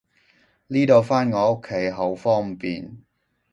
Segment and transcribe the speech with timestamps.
[0.65, 3.05] 呢度返我屋企好方便